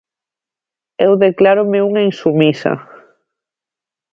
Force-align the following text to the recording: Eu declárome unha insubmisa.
Eu 1.05 1.11
declárome 1.25 1.79
unha 1.89 2.05
insubmisa. 2.09 2.73